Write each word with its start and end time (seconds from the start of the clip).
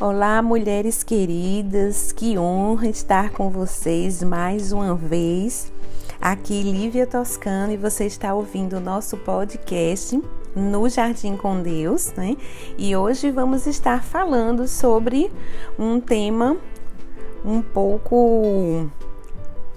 Olá, 0.00 0.40
mulheres 0.40 1.02
queridas, 1.02 2.10
que 2.10 2.38
honra 2.38 2.88
estar 2.88 3.32
com 3.32 3.50
vocês 3.50 4.22
mais 4.22 4.72
uma 4.72 4.94
vez. 4.94 5.70
Aqui 6.18 6.62
Lívia 6.62 7.06
Toscano 7.06 7.74
e 7.74 7.76
você 7.76 8.06
está 8.06 8.32
ouvindo 8.32 8.78
o 8.78 8.80
nosso 8.80 9.18
podcast 9.18 10.18
no 10.56 10.88
Jardim 10.88 11.36
com 11.36 11.60
Deus, 11.60 12.14
né? 12.16 12.34
E 12.78 12.96
hoje 12.96 13.30
vamos 13.30 13.66
estar 13.66 14.02
falando 14.02 14.66
sobre 14.66 15.30
um 15.78 16.00
tema 16.00 16.56
um 17.44 17.60
pouco 17.60 18.88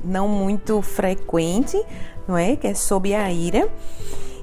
não 0.02 0.30
muito 0.30 0.82
frequente, 0.82 1.78
não 2.26 2.38
é? 2.38 2.56
Que 2.56 2.68
é 2.68 2.74
sobre 2.74 3.14
a 3.14 3.30
ira. 3.30 3.68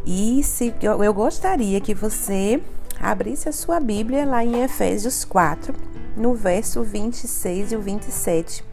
E 0.04 0.42
se 0.42 0.74
eu 0.82 1.14
gostaria 1.14 1.80
que 1.80 1.94
você 1.94 2.60
abrisse 3.00 3.48
a 3.48 3.52
sua 3.52 3.80
Bíblia 3.80 4.26
lá 4.26 4.44
em 4.44 4.62
Efésios 4.62 5.24
4, 5.24 5.74
no 6.16 6.34
verso 6.34 6.82
26 6.82 7.72
e 7.72 7.76
o 7.76 7.80
27. 7.80 8.64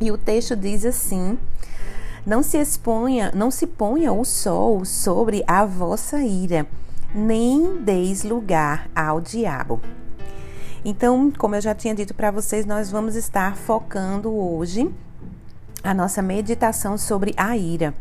E 0.00 0.10
o 0.10 0.16
texto 0.16 0.56
diz 0.56 0.84
assim: 0.84 1.38
Não 2.24 2.42
se 2.42 2.56
exponha, 2.56 3.30
não 3.34 3.50
se 3.50 3.66
ponha 3.66 4.12
o 4.12 4.24
sol 4.24 4.84
sobre 4.84 5.44
a 5.46 5.64
vossa 5.64 6.22
ira, 6.22 6.66
nem 7.14 7.82
deis 7.82 8.24
lugar 8.24 8.88
ao 8.94 9.20
diabo. 9.20 9.80
Então, 10.84 11.30
como 11.30 11.54
eu 11.54 11.60
já 11.60 11.74
tinha 11.74 11.94
dito 11.94 12.14
para 12.14 12.30
vocês, 12.30 12.66
nós 12.66 12.90
vamos 12.90 13.14
estar 13.14 13.56
focando 13.56 14.32
hoje 14.32 14.92
a 15.84 15.94
nossa 15.94 16.20
meditação 16.22 16.98
sobre 16.98 17.32
a 17.36 17.56
ira. 17.56 17.94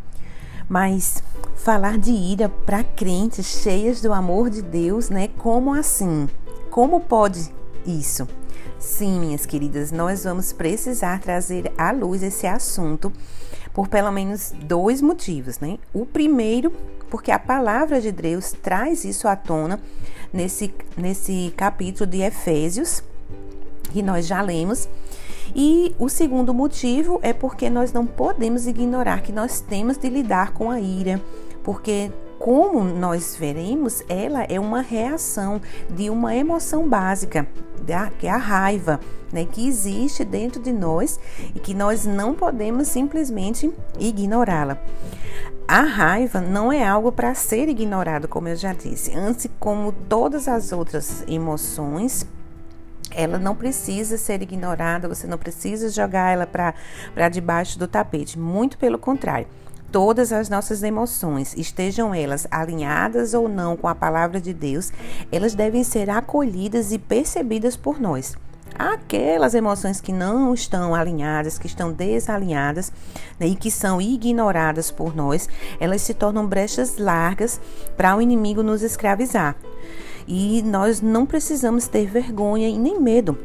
Mas 0.68 1.22
falar 1.62 2.00
de 2.00 2.12
ira 2.12 2.50
para 2.50 2.84
crentes 2.84 3.46
cheias 3.46 4.02
do 4.02 4.12
amor 4.12 4.50
de 4.50 4.64
Deus, 4.64 5.10
né? 5.10 5.30
Como 5.38 5.74
assim? 5.74 6.28
Como 6.72 7.00
pode 7.00 7.54
isso? 7.86 8.28
Sim, 8.80 9.20
minhas 9.20 9.46
queridas, 9.46 9.92
nós 9.92 10.24
vamos 10.24 10.52
precisar 10.52 11.20
trazer 11.20 11.72
à 11.78 11.92
luz 11.92 12.24
esse 12.24 12.48
assunto 12.48 13.14
por 13.74 13.88
pelo 13.88 14.12
menos 14.12 14.52
dois 14.64 15.04
motivos, 15.04 15.60
né? 15.60 15.78
O 15.94 16.04
primeiro, 16.04 16.74
porque 17.12 17.30
a 17.32 17.38
palavra 17.38 18.02
de 18.02 18.12
Deus 18.12 18.54
traz 18.54 19.06
isso 19.06 19.28
à 19.28 19.36
tona 19.36 19.80
nesse, 20.34 20.74
nesse 20.98 21.54
capítulo 21.56 22.10
de 22.10 22.22
Efésios, 22.22 23.04
que 23.92 24.02
nós 24.02 24.26
já 24.26 24.42
lemos. 24.42 24.90
E 25.56 25.94
o 26.00 26.10
segundo 26.10 26.54
motivo 26.56 27.20
é 27.22 27.34
porque 27.34 27.70
nós 27.70 27.94
não 27.94 28.06
podemos 28.06 28.66
ignorar 28.66 29.22
que 29.22 29.32
nós 29.32 29.60
temos 29.62 29.98
de 29.98 30.10
lidar 30.10 30.54
com 30.54 30.72
a 30.72 30.80
ira, 30.80 31.22
porque 31.64 32.12
como 32.42 32.84
nós 32.84 33.36
veremos, 33.40 34.04
ela 34.10 34.44
é 34.44 34.60
uma 34.60 34.82
reação 34.82 35.62
de 35.92 36.10
uma 36.10 36.36
emoção 36.36 36.90
básica, 36.90 37.48
que 38.18 38.26
é 38.26 38.32
a 38.32 38.38
raiva, 38.38 39.00
né, 39.32 39.46
que 39.46 39.68
existe 39.68 40.26
dentro 40.26 40.60
de 40.60 40.72
nós 40.72 41.20
e 41.54 41.60
que 41.60 41.76
nós 41.76 42.04
não 42.04 42.34
podemos 42.34 42.88
simplesmente 42.88 43.72
ignorá-la. 44.00 44.80
A 45.68 45.82
raiva 45.82 46.42
não 46.42 46.74
é 46.74 46.84
algo 46.84 47.12
para 47.12 47.36
ser 47.36 47.70
ignorado, 47.70 48.28
como 48.28 48.48
eu 48.48 48.56
já 48.56 48.74
disse. 48.74 49.16
Antes, 49.16 49.48
como 49.60 49.92
todas 49.92 50.48
as 50.48 50.72
outras 50.72 51.24
emoções, 51.28 52.26
ela 53.12 53.38
não 53.38 53.56
precisa 53.56 54.18
ser 54.18 54.42
ignorada, 54.42 55.08
você 55.08 55.28
não 55.28 55.38
precisa 55.38 55.90
jogar 55.90 56.34
ela 56.34 56.48
para 56.48 57.30
debaixo 57.30 57.78
do 57.78 57.88
tapete. 57.88 58.40
Muito 58.40 58.80
pelo 58.80 58.98
contrário 58.98 59.48
todas 59.92 60.32
as 60.32 60.50
nossas 60.50 60.82
emoções, 60.84 61.54
estejam 61.58 62.16
elas 62.16 62.48
alinhadas 62.50 63.34
ou 63.34 63.50
não 63.50 63.76
com 63.76 63.88
a 63.88 63.96
palavra 63.96 64.40
de 64.40 64.54
Deus, 64.54 64.92
elas 65.32 65.54
devem 65.54 65.84
ser 65.84 66.10
acolhidas 66.10 66.92
e 66.92 66.98
percebidas 66.98 67.76
por 67.76 68.00
nós. 68.00 68.36
Aquelas 68.80 69.54
emoções 69.54 70.00
que 70.00 70.14
não 70.14 70.54
estão 70.54 70.96
alinhadas, 70.96 71.60
que 71.60 71.68
estão 71.68 71.92
desalinhadas 71.92 72.92
né, 73.38 73.48
e 73.48 73.56
que 73.56 73.70
são 73.70 74.02
ignoradas 74.02 74.90
por 74.90 75.14
nós, 75.14 75.50
elas 75.80 76.02
se 76.02 76.14
tornam 76.14 76.48
brechas 76.48 76.98
largas 76.98 77.60
para 77.98 78.16
o 78.16 78.22
inimigo 78.22 78.64
nos 78.64 78.82
escravizar. 78.82 79.56
E 80.26 80.62
nós 80.62 81.02
não 81.02 81.26
precisamos 81.26 81.88
ter 81.88 82.06
vergonha 82.08 82.70
e 82.70 82.78
nem 82.78 83.00
medo 83.00 83.38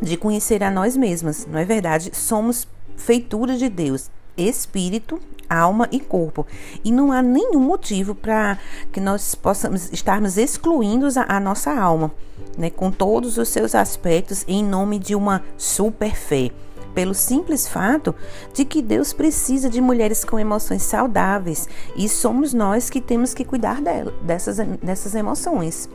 de 0.00 0.16
conhecer 0.16 0.62
a 0.62 0.70
nós 0.70 0.96
mesmas, 0.96 1.46
não 1.50 1.58
é 1.58 1.64
verdade? 1.64 2.12
Somos 2.14 2.66
feitura 2.96 3.56
de 3.56 3.68
Deus, 3.68 4.10
espírito, 4.36 5.20
alma 5.52 5.88
e 5.90 6.00
corpo. 6.00 6.46
E 6.84 6.90
não 6.92 7.12
há 7.12 7.22
nenhum 7.22 7.60
motivo 7.60 8.14
para 8.14 8.58
que 8.92 9.00
nós 9.00 9.34
possamos 9.34 9.92
estarmos 9.92 10.36
excluindo 10.36 11.06
a, 11.16 11.36
a 11.36 11.40
nossa 11.40 11.72
alma, 11.72 12.10
né, 12.56 12.70
com 12.70 12.90
todos 12.90 13.38
os 13.38 13.48
seus 13.48 13.74
aspectos, 13.74 14.44
em 14.46 14.64
nome 14.64 14.98
de 14.98 15.14
uma 15.14 15.42
super 15.56 16.14
fé 16.14 16.50
pelo 16.94 17.14
simples 17.14 17.66
fato 17.66 18.14
de 18.52 18.64
que 18.64 18.82
Deus 18.82 19.12
precisa 19.12 19.68
de 19.68 19.80
mulheres 19.80 20.24
com 20.24 20.38
emoções 20.38 20.82
saudáveis 20.82 21.68
e 21.96 22.08
somos 22.08 22.52
nós 22.52 22.90
que 22.90 23.00
temos 23.00 23.32
que 23.32 23.44
cuidar 23.44 23.80
dela, 23.80 24.12
dessas, 24.22 24.58
dessas 24.82 25.14
emoções. 25.14 25.88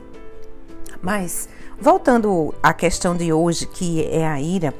Mas, 1.01 1.47
voltando 1.79 2.53
à 2.61 2.73
questão 2.73 3.15
de 3.15 3.31
hoje, 3.31 3.67
que 3.67 4.05
é 4.05 4.27
a 4.27 4.41
ira, 4.41 4.73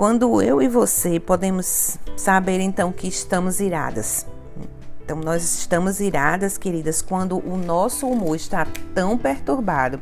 quando 0.00 0.40
eu 0.40 0.62
e 0.62 0.66
você 0.66 1.20
podemos 1.20 1.98
saber 2.16 2.58
então 2.58 2.90
que 2.90 3.06
estamos 3.06 3.60
iradas? 3.60 4.26
Então, 5.04 5.18
nós 5.18 5.42
estamos 5.42 6.00
iradas, 6.00 6.56
queridas, 6.56 7.02
quando 7.02 7.36
o 7.36 7.54
nosso 7.54 8.06
humor 8.08 8.34
está 8.34 8.66
tão 8.94 9.18
perturbado 9.18 10.00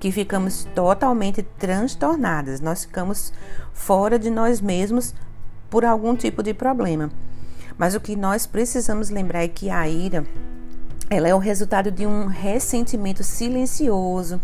que 0.00 0.10
ficamos 0.10 0.64
totalmente 0.74 1.42
transtornadas, 1.58 2.62
nós 2.62 2.86
ficamos 2.86 3.34
fora 3.74 4.18
de 4.18 4.30
nós 4.30 4.62
mesmos 4.62 5.14
por 5.68 5.84
algum 5.84 6.16
tipo 6.16 6.42
de 6.42 6.54
problema. 6.54 7.10
Mas 7.76 7.94
o 7.94 8.00
que 8.00 8.16
nós 8.16 8.46
precisamos 8.46 9.10
lembrar 9.10 9.42
é 9.42 9.48
que 9.48 9.68
a 9.68 9.86
ira 9.86 10.24
ela 11.14 11.28
é 11.28 11.34
o 11.34 11.38
resultado 11.38 11.90
de 11.90 12.06
um 12.06 12.26
ressentimento 12.26 13.22
silencioso 13.22 14.40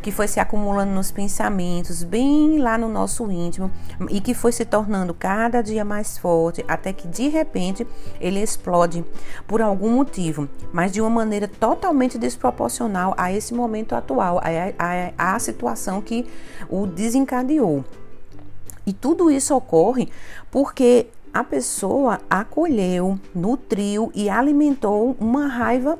que 0.00 0.10
foi 0.10 0.26
se 0.26 0.40
acumulando 0.40 0.92
nos 0.92 1.10
pensamentos, 1.10 2.02
bem 2.02 2.58
lá 2.58 2.76
no 2.76 2.88
nosso 2.88 3.30
íntimo, 3.30 3.70
e 4.10 4.20
que 4.20 4.34
foi 4.34 4.50
se 4.50 4.64
tornando 4.64 5.14
cada 5.14 5.62
dia 5.62 5.84
mais 5.84 6.18
forte, 6.18 6.64
até 6.66 6.92
que 6.92 7.06
de 7.06 7.28
repente 7.28 7.86
ele 8.20 8.40
explode 8.40 9.04
por 9.46 9.62
algum 9.62 9.90
motivo, 9.90 10.48
mas 10.72 10.92
de 10.92 11.00
uma 11.00 11.08
maneira 11.08 11.46
totalmente 11.46 12.18
desproporcional 12.18 13.14
a 13.16 13.32
esse 13.32 13.54
momento 13.54 13.94
atual, 13.94 14.38
a, 14.38 15.12
a, 15.18 15.34
a 15.34 15.38
situação 15.38 16.02
que 16.02 16.26
o 16.68 16.86
desencadeou. 16.86 17.84
E 18.84 18.92
tudo 18.92 19.30
isso 19.30 19.54
ocorre 19.54 20.08
porque 20.50 21.06
a 21.32 21.44
pessoa 21.44 22.20
acolheu, 22.28 23.18
nutriu 23.34 24.10
e 24.14 24.28
alimentou 24.28 25.16
uma 25.18 25.46
raiva 25.46 25.98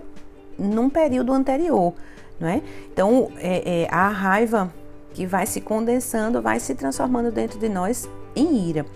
num 0.59 0.89
período 0.89 1.33
anterior, 1.33 1.95
não 2.39 2.49
é? 2.49 2.63
Então, 2.93 3.31
é, 3.39 3.83
é, 3.83 3.89
a 3.91 4.09
raiva 4.09 4.73
que 5.13 5.27
vai 5.27 5.47
se 5.47 5.61
condensando, 5.61 6.41
vai 6.41 6.59
se 6.59 6.75
transformando 6.75 7.31
dentro 7.31 7.59
de 7.59 7.69
nós 7.69 8.09
em 8.35 8.69
ira. 8.69 8.87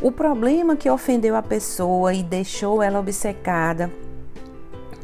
O 0.00 0.10
problema 0.10 0.76
que 0.76 0.88
ofendeu 0.88 1.36
a 1.36 1.42
pessoa 1.42 2.14
e 2.14 2.22
deixou 2.22 2.82
ela 2.82 2.98
obcecada 2.98 3.90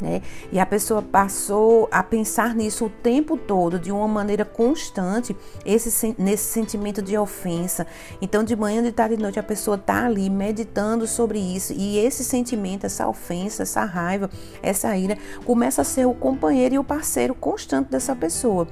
né? 0.01 0.23
E 0.53 0.59
a 0.59 0.67
pessoa 0.67 1.03
passou 1.03 1.89
a 1.91 2.03
pensar 2.03 2.55
nisso 2.55 2.87
o 2.87 2.91
tempo 2.91 3.37
todo, 3.37 3.79
de 3.79 3.91
uma 3.91 4.09
maneira 4.09 4.45
constante, 4.45 5.37
esse, 5.65 6.15
nesse 6.19 6.45
sentimento 6.45 7.03
de 7.03 7.17
ofensa. 7.17 7.87
Então, 8.21 8.43
de 8.43 8.55
manhã, 8.57 8.83
de 8.83 8.93
tarde 8.93 9.15
e 9.15 9.17
de 9.17 9.23
noite, 9.23 9.39
a 9.39 9.43
pessoa 9.43 9.77
está 9.77 10.07
ali 10.07 10.29
meditando 10.31 11.07
sobre 11.07 11.39
isso, 11.39 11.73
e 11.73 11.99
esse 11.99 12.25
sentimento, 12.25 12.87
essa 12.87 13.09
ofensa, 13.09 13.63
essa 13.63 13.85
raiva, 13.85 14.31
essa 14.63 14.97
ira, 14.97 15.17
começa 15.45 15.83
a 15.83 15.85
ser 15.85 16.07
o 16.07 16.15
companheiro 16.15 16.75
e 16.75 16.79
o 16.79 16.85
parceiro 16.85 17.35
constante 17.35 17.91
dessa 17.91 18.15
pessoa. 18.15 18.67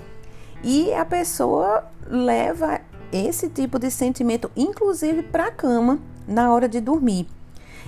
E 0.63 0.93
a 0.95 1.05
pessoa 1.05 1.85
leva 2.07 2.81
esse 3.13 3.49
tipo 3.49 3.79
de 3.79 3.91
sentimento, 3.91 4.51
inclusive, 4.57 5.23
para 5.23 5.47
a 5.47 5.51
cama 5.51 5.99
na 6.27 6.53
hora 6.53 6.69
de 6.69 6.81
dormir. 6.81 7.27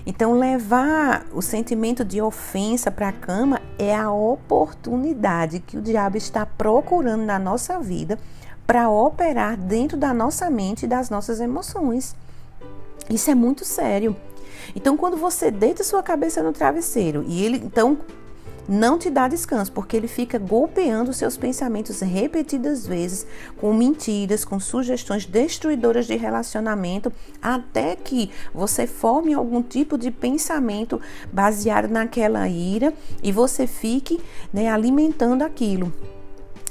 Então, 0.06 0.38
levar 0.38 1.26
o 1.32 1.42
sentimento 1.42 2.04
de 2.04 2.22
ofensa 2.22 2.92
para 2.92 3.08
a 3.08 3.12
cama 3.12 3.60
é 3.76 3.94
a 3.94 4.12
oportunidade 4.12 5.58
que 5.58 5.76
o 5.76 5.82
diabo 5.82 6.16
está 6.16 6.46
procurando 6.46 7.24
na 7.24 7.40
nossa 7.40 7.80
vida 7.80 8.16
para 8.64 8.88
operar 8.88 9.56
dentro 9.56 9.96
da 9.96 10.14
nossa 10.14 10.48
mente 10.48 10.84
e 10.84 10.88
das 10.88 11.10
nossas 11.10 11.40
emoções. 11.40 12.14
Isso 13.10 13.30
é 13.30 13.34
muito 13.34 13.64
sério. 13.64 14.16
Então, 14.76 14.96
quando 14.96 15.16
você 15.16 15.50
deita 15.50 15.82
sua 15.82 16.04
cabeça 16.04 16.40
no 16.40 16.52
travesseiro 16.52 17.24
e 17.26 17.44
ele 17.44 17.56
então 17.58 17.98
não 18.68 18.98
te 18.98 19.10
dá 19.10 19.28
descanso, 19.28 19.70
porque 19.72 19.96
ele 19.96 20.08
fica 20.08 20.38
golpeando 20.38 21.12
seus 21.12 21.36
pensamentos 21.36 22.00
repetidas 22.00 22.86
vezes 22.86 23.26
com 23.58 23.72
mentiras, 23.72 24.44
com 24.44 24.58
sugestões 24.58 25.24
destruidoras 25.24 26.06
de 26.06 26.16
relacionamento, 26.16 27.12
até 27.40 27.94
que 27.96 28.30
você 28.52 28.86
forme 28.86 29.34
algum 29.34 29.62
tipo 29.62 29.96
de 29.96 30.10
pensamento 30.10 31.00
baseado 31.32 31.88
naquela 31.88 32.48
ira 32.48 32.92
e 33.22 33.30
você 33.30 33.66
fique 33.66 34.20
né, 34.52 34.68
alimentando 34.68 35.42
aquilo. 35.42 35.92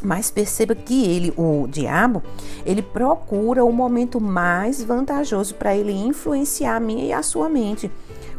Mas 0.02 0.30
perceba 0.30 0.76
que 0.76 1.06
ele, 1.06 1.34
o 1.38 1.68
diabo, 1.68 2.22
ele 2.66 2.82
procura 2.82 3.64
o 3.64 3.72
momento 3.72 4.20
mais 4.20 4.84
vantajoso 4.84 5.56
para 5.56 5.76
ele 5.76 5.94
influenciar 5.94 6.76
a 6.76 6.80
minha 6.80 7.06
e 7.06 7.14
a 7.14 7.24
sua 7.24 7.50
mente 7.50 7.90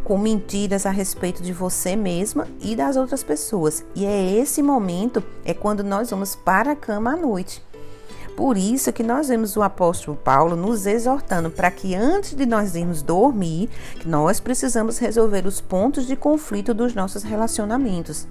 com 0.07 0.17
mentiras 0.17 0.87
a 0.87 0.91
respeito 0.91 1.43
de 1.43 1.53
você 1.53 1.97
mesma 1.97 2.47
e 2.61 2.77
das 2.77 2.97
outras 2.97 3.25
pessoas. 3.25 3.85
E 3.93 4.07
é 4.07 4.39
esse 4.39 4.63
momento 4.63 5.21
é 5.45 5.53
quando 5.53 5.83
nós 5.83 6.11
vamos 6.11 6.37
para 6.37 6.71
a 6.73 6.77
cama 6.77 7.15
à 7.15 7.17
noite. 7.17 7.61
Por 8.37 8.57
isso 8.57 8.93
que 8.93 9.03
nós 9.03 9.27
vemos 9.27 9.57
o 9.57 9.63
apóstolo 9.65 10.17
Paulo 10.17 10.55
nos 10.55 10.87
exortando 10.87 11.51
para 11.51 11.73
que 11.73 11.97
antes 11.97 12.35
de 12.35 12.47
nós 12.47 12.77
irmos 12.77 13.03
dormir, 13.03 13.69
nós 14.05 14.39
precisamos 14.39 14.99
resolver 14.99 15.45
os 15.45 15.61
pontos 15.61 16.07
de 16.07 16.15
conflito 16.15 16.73
dos 16.73 16.95
nossos 16.95 17.25
relacionamentos. 17.25 18.29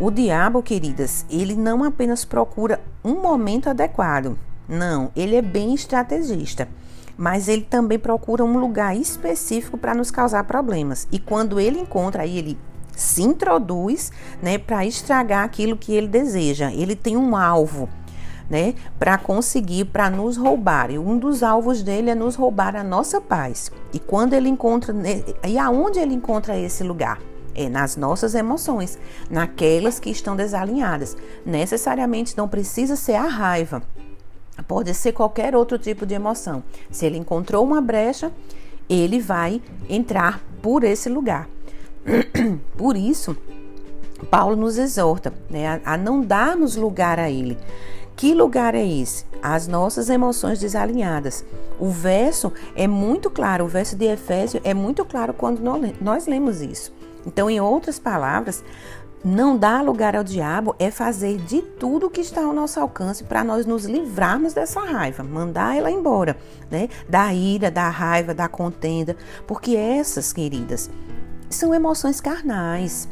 O 0.00 0.10
diabo, 0.10 0.64
queridas, 0.64 1.24
ele 1.30 1.54
não 1.54 1.84
apenas 1.84 2.24
procura 2.24 2.80
um 3.04 3.22
momento 3.22 3.70
adequado, 3.70 4.36
não, 4.68 5.12
ele 5.14 5.36
é 5.36 5.42
bem 5.42 5.74
estrategista, 5.74 6.68
mas 7.18 7.48
ele 7.48 7.62
também 7.62 7.98
procura 7.98 8.44
um 8.44 8.56
lugar 8.58 8.96
específico 8.96 9.76
para 9.76 9.92
nos 9.94 10.10
causar 10.10 10.44
problemas. 10.44 11.08
E 11.10 11.18
quando 11.18 11.58
ele 11.58 11.80
encontra, 11.80 12.22
aí 12.22 12.38
ele 12.38 12.56
se 12.96 13.22
introduz, 13.22 14.12
né, 14.40 14.56
para 14.56 14.86
estragar 14.86 15.44
aquilo 15.44 15.76
que 15.76 15.92
ele 15.92 16.06
deseja. 16.06 16.72
Ele 16.72 16.94
tem 16.94 17.16
um 17.16 17.36
alvo, 17.36 17.88
né, 18.48 18.74
para 18.98 19.18
conseguir, 19.18 19.86
para 19.86 20.08
nos 20.08 20.36
roubar. 20.36 20.92
E 20.92 20.98
um 20.98 21.18
dos 21.18 21.42
alvos 21.42 21.82
dele 21.82 22.10
é 22.10 22.14
nos 22.14 22.36
roubar 22.36 22.76
a 22.76 22.84
nossa 22.84 23.20
paz. 23.20 23.70
E 23.92 23.98
quando 23.98 24.32
ele 24.32 24.48
encontra, 24.48 24.92
né, 24.92 25.24
e 25.46 25.58
aonde 25.58 25.98
ele 25.98 26.14
encontra 26.14 26.56
esse 26.56 26.84
lugar? 26.84 27.18
é 27.58 27.68
nas 27.68 27.96
nossas 27.96 28.36
emoções, 28.36 28.96
naquelas 29.28 29.98
que 29.98 30.10
estão 30.10 30.36
desalinhadas. 30.36 31.16
Necessariamente 31.44 32.36
não 32.36 32.46
precisa 32.46 32.94
ser 32.94 33.16
a 33.16 33.26
raiva, 33.26 33.82
pode 34.66 34.92
ser 34.94 35.12
qualquer 35.12 35.54
outro 35.54 35.78
tipo 35.78 36.04
de 36.04 36.14
emoção. 36.14 36.62
Se 36.90 37.06
ele 37.06 37.18
encontrou 37.18 37.64
uma 37.64 37.80
brecha, 37.80 38.32
ele 38.88 39.20
vai 39.20 39.60
entrar 39.88 40.42
por 40.62 40.84
esse 40.84 41.08
lugar. 41.08 41.48
Por 42.76 42.96
isso, 42.96 43.36
Paulo 44.30 44.56
nos 44.56 44.78
exorta 44.78 45.32
né, 45.50 45.80
a 45.84 45.96
não 45.96 46.22
darmos 46.22 46.76
lugar 46.76 47.18
a 47.18 47.30
ele. 47.30 47.58
Que 48.16 48.34
lugar 48.34 48.74
é 48.74 48.84
esse? 48.84 49.24
As 49.40 49.68
nossas 49.68 50.10
emoções 50.10 50.58
desalinhadas. 50.58 51.44
O 51.78 51.88
verso 51.88 52.52
é 52.74 52.88
muito 52.88 53.30
claro, 53.30 53.64
o 53.64 53.68
verso 53.68 53.94
de 53.94 54.06
Efésio 54.06 54.60
é 54.64 54.74
muito 54.74 55.04
claro 55.04 55.32
quando 55.32 55.60
nós 56.00 56.26
lemos 56.26 56.60
isso. 56.60 56.92
Então, 57.24 57.48
em 57.48 57.60
outras 57.60 57.98
palavras, 57.98 58.64
não 59.24 59.56
dar 59.56 59.82
lugar 59.82 60.14
ao 60.14 60.22
diabo 60.22 60.76
é 60.78 60.90
fazer 60.90 61.38
de 61.38 61.60
tudo 61.60 62.10
que 62.10 62.20
está 62.20 62.44
ao 62.44 62.52
nosso 62.52 62.78
alcance 62.78 63.24
para 63.24 63.42
nós 63.42 63.66
nos 63.66 63.84
livrarmos 63.84 64.52
dessa 64.52 64.80
raiva, 64.80 65.22
mandar 65.22 65.76
ela 65.76 65.90
embora, 65.90 66.36
né? 66.70 66.88
Da 67.08 67.32
ira, 67.34 67.70
da 67.70 67.88
raiva, 67.88 68.32
da 68.32 68.48
contenda, 68.48 69.16
porque 69.46 69.76
essas, 69.76 70.32
queridas, 70.32 70.88
são 71.50 71.74
emoções 71.74 72.20
carnais. 72.20 73.08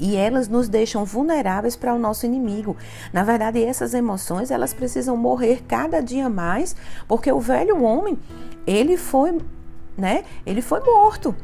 E 0.00 0.16
elas 0.16 0.48
nos 0.48 0.68
deixam 0.68 1.04
vulneráveis 1.04 1.76
para 1.76 1.94
o 1.94 1.98
nosso 1.98 2.26
inimigo. 2.26 2.76
Na 3.12 3.22
verdade, 3.22 3.62
essas 3.62 3.94
emoções, 3.94 4.50
elas 4.50 4.74
precisam 4.74 5.16
morrer 5.16 5.62
cada 5.68 6.00
dia 6.00 6.28
mais, 6.28 6.74
porque 7.06 7.30
o 7.30 7.38
velho 7.38 7.82
homem, 7.82 8.18
ele 8.66 8.96
foi, 8.96 9.38
né? 9.96 10.24
Ele 10.44 10.60
foi 10.60 10.80
morto. 10.80 11.34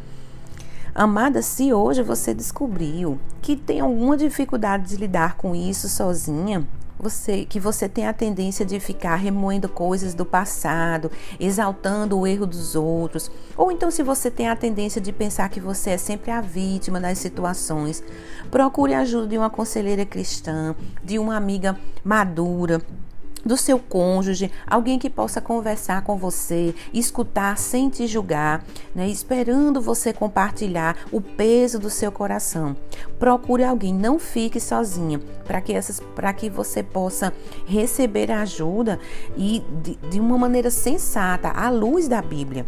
Amada, 0.99 1.43
se 1.43 1.73
hoje 1.73 2.03
você 2.03 2.35
descobriu 2.35 3.21
que 3.41 3.55
tem 3.55 3.79
alguma 3.79 4.17
dificuldade 4.17 4.89
de 4.89 4.97
lidar 4.97 5.37
com 5.37 5.55
isso 5.55 5.89
sozinha, 5.89 6.67
você, 6.99 7.45
que 7.45 7.61
você 7.61 7.89
tem 7.89 8.09
a 8.09 8.13
tendência 8.13 8.67
de 8.67 8.81
ficar 8.81 9.15
remoendo 9.15 9.69
coisas 9.69 10.13
do 10.13 10.27
passado, 10.27 11.09
exaltando 11.39 12.19
o 12.19 12.27
erro 12.27 12.47
dos 12.47 12.75
outros, 12.75 13.31
ou 13.57 13.71
então 13.71 13.93
se 13.93 14.03
você 14.03 14.29
tem 14.29 14.49
a 14.49 14.57
tendência 14.57 15.01
de 15.01 15.13
pensar 15.13 15.49
que 15.51 15.61
você 15.61 15.91
é 15.91 15.97
sempre 15.97 16.33
a 16.33 16.41
vítima 16.41 17.01
das 17.01 17.19
situações, 17.19 18.03
procure 18.51 18.93
a 18.93 18.99
ajuda 18.99 19.29
de 19.29 19.39
uma 19.39 19.49
conselheira 19.49 20.05
cristã, 20.05 20.75
de 21.05 21.17
uma 21.17 21.37
amiga 21.37 21.79
madura, 22.03 22.83
do 23.49 23.57
seu 23.57 23.79
cônjuge, 23.79 24.53
alguém 24.67 24.99
que 24.99 25.09
possa 25.09 25.41
conversar 25.41 26.03
com 26.03 26.19
você, 26.19 26.75
escutar 26.93 27.57
sem 27.57 27.89
te 27.89 28.07
julgar, 28.07 28.63
né, 28.95 29.09
esperando 29.09 29.81
você 29.81 30.13
compartilhar 30.13 30.99
o 31.11 31.19
peso 31.19 31.79
do 31.79 31.89
seu 31.89 32.13
coração. 32.13 32.77
Procure 33.19 33.65
alguém, 33.65 33.95
não 33.95 34.19
fique 34.19 34.61
sozinha, 34.61 35.19
para 35.47 35.63
que 35.63 35.73
essas, 35.73 35.99
para 36.15 36.31
que 36.35 36.51
você 36.51 36.83
possa 36.83 37.33
receber 37.67 38.31
ajuda 38.31 39.01
e 39.35 39.65
de, 39.83 39.95
de 40.11 40.21
uma 40.21 40.37
maneira 40.37 40.71
sensata, 40.71 41.49
à 41.49 41.71
luz 41.71 42.07
da 42.07 42.21
Bíblia. 42.21 42.67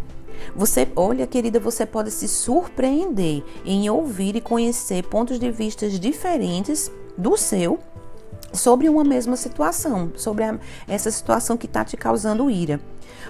Você, 0.56 0.88
olha, 0.96 1.26
querida, 1.26 1.60
você 1.60 1.84
pode 1.84 2.10
se 2.10 2.26
surpreender 2.26 3.44
em 3.66 3.90
ouvir 3.90 4.34
e 4.34 4.40
conhecer 4.40 5.04
pontos 5.04 5.38
de 5.38 5.50
vista 5.50 5.86
diferentes 5.90 6.90
do 7.18 7.36
seu 7.36 7.78
sobre 8.52 8.88
uma 8.88 9.04
mesma 9.04 9.36
situação, 9.36 10.12
sobre 10.16 10.44
a, 10.44 10.58
essa 10.88 11.10
situação 11.10 11.56
que 11.56 11.66
está 11.66 11.84
te 11.84 11.96
causando 11.96 12.50
ira. 12.50 12.80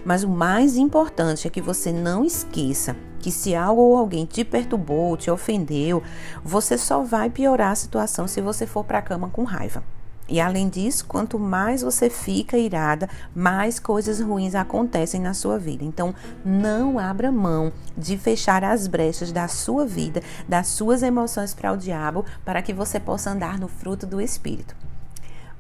Mas 0.05 0.23
o 0.25 0.29
mais 0.29 0.77
importante 0.77 1.47
é 1.47 1.51
que 1.51 1.61
você 1.61 1.93
não 1.93 2.25
esqueça 2.25 2.97
que 3.19 3.31
se 3.31 3.55
algo 3.55 3.83
ou 3.83 3.97
alguém 3.97 4.25
te 4.25 4.45
perturbou, 4.45 5.17
te 5.17 5.31
ofendeu, 5.31 6.03
você 6.43 6.79
só 6.79 7.03
vai 7.03 7.29
piorar 7.29 7.73
a 7.73 7.77
situação 7.77 8.27
se 8.27 8.41
você 8.41 8.67
for 8.67 8.85
para 8.85 8.99
a 8.99 9.03
cama 9.03 9.29
com 9.29 9.45
raiva. 9.45 9.83
E 10.31 10.41
além 10.41 10.69
disso, 10.69 11.05
quanto 11.07 11.41
mais 11.41 11.83
você 11.83 12.09
fica 12.09 12.57
irada, 12.57 13.09
mais 13.35 13.81
coisas 13.81 14.21
ruins 14.21 14.55
acontecem 14.55 15.21
na 15.21 15.35
sua 15.35 15.59
vida. 15.59 15.85
Então, 15.85 16.15
não 16.45 17.01
abra 17.01 17.33
mão 17.33 17.73
de 17.99 18.17
fechar 18.17 18.63
as 18.63 18.87
brechas 18.87 19.33
da 19.33 19.49
sua 19.49 19.85
vida, 19.85 20.23
das 20.49 20.69
suas 20.69 21.03
emoções 21.03 21.53
para 21.53 21.73
o 21.73 21.77
diabo, 21.77 22.25
para 22.45 22.63
que 22.63 22.73
você 22.73 23.01
possa 23.01 23.31
andar 23.31 23.59
no 23.59 23.67
fruto 23.67 24.07
do 24.07 24.21
Espírito. 24.21 24.80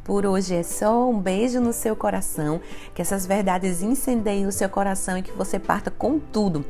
Por 0.05 0.25
hoje 0.27 0.55
é 0.55 0.63
só 0.63 1.09
um 1.09 1.21
beijo 1.21 1.61
no 1.61 1.73
seu 1.73 1.95
coração, 1.95 2.61
que 2.95 3.03
essas 3.03 3.27
verdades 3.27 3.83
incendeiem 3.83 4.47
o 4.47 4.53
seu 4.53 4.69
coração 4.69 5.19
e 5.19 5.23
que 5.23 5.33
você 5.33 5.59
parta 5.59 5.91
com 5.91 6.19
tudo 6.19 6.65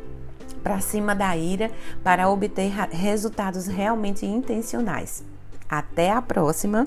para 0.62 0.80
cima 0.80 1.14
da 1.14 1.36
ira 1.36 1.70
para 2.04 2.28
obter 2.28 2.70
resultados 2.90 3.66
realmente 3.66 4.26
intencionais. 4.26 5.24
Até 5.68 6.10
a 6.10 6.20
próxima! 6.20 6.86